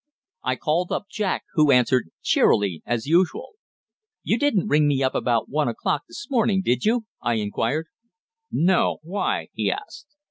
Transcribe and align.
I 0.41 0.55
called 0.55 0.91
up 0.91 1.09
Jack, 1.11 1.43
who 1.53 1.69
answered 1.69 2.09
cheerily 2.23 2.81
as 2.87 3.05
usual. 3.05 3.51
"You 4.23 4.39
didn't 4.39 4.67
ring 4.67 4.87
me 4.87 5.03
up 5.03 5.13
about 5.13 5.47
one 5.47 5.67
o'clock 5.67 6.05
this 6.07 6.25
morning, 6.27 6.63
did 6.65 6.85
you?" 6.85 7.05
I 7.21 7.35
inquired. 7.35 7.85
"No. 8.51 8.97
Why?" 9.03 9.49
he 9.53 9.71
asked. 9.71 10.07